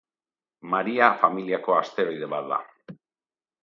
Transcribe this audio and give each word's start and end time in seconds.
Maria 0.75 1.11
familiako 1.25 1.79
asteroide 1.83 2.35
bat 2.37 2.53
da. 2.57 2.63